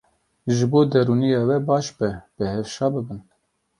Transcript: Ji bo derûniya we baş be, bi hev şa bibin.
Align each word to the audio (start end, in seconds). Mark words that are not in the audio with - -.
Ji 0.55 0.65
bo 0.71 0.79
derûniya 0.91 1.41
we 1.47 1.57
baş 1.67 1.85
be, 1.97 2.09
bi 2.35 2.43
hev 2.53 2.65
şa 2.73 2.87
bibin. 2.93 3.19